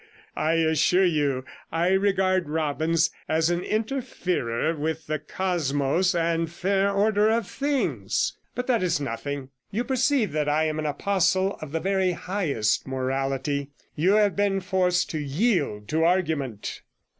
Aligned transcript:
I 0.35 0.53
assure 0.53 1.05
you, 1.05 1.45
I 1.71 1.89
regard 1.89 2.49
Robbins 2.49 3.11
as 3.29 3.51
an 3.51 3.61
interferer 3.63 4.75
with 4.75 5.05
the 5.05 5.19
cosmos 5.19 6.15
and 6.15 6.51
fair 6.51 6.91
order 6.91 7.29
of 7.29 7.47
things. 7.47 8.35
But 8.55 8.65
that 8.65 8.81
is 8.81 8.99
nothing; 8.99 9.49
you 9.69 9.83
perceive 9.83 10.31
that 10.31 10.49
I 10.49 10.63
am 10.63 10.79
an 10.79 10.87
apostle 10.87 11.55
of 11.61 11.71
the 11.71 11.79
very 11.79 12.13
highest 12.13 12.87
morality; 12.87 13.69
you 13.95 14.13
have 14.13 14.35
been 14.35 14.59
forced 14.59 15.11
to 15.11 15.19
yield 15.19 15.87
to 15.89 16.03
argument.' 16.03 16.81